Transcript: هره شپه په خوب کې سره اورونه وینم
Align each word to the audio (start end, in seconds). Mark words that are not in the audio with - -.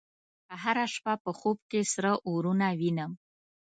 هره 0.61 0.85
شپه 0.93 1.13
په 1.23 1.31
خوب 1.39 1.57
کې 1.71 1.81
سره 1.93 2.11
اورونه 2.29 2.67
وینم 2.79 3.11